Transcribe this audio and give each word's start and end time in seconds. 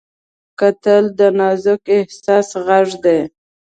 کتل 0.59 1.03
د 1.19 1.21
نازک 1.39 1.83
احساس 1.99 2.47
غږ 2.65 2.89
دی 3.03 3.19